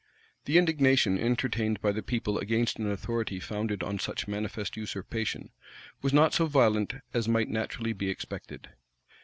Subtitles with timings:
[0.45, 5.51] The indignation entertained by the people against an authority founded on such manifest usurpation,
[6.01, 8.69] was not so violent as might naturally be expected.